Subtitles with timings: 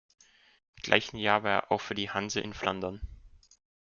[0.77, 3.01] Im gleichen Jahr war er auch für die Hanse in Flandern.